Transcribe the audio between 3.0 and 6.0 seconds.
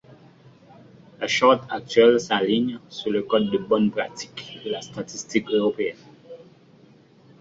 le Code de bonnes pratiques de la statistique européenne.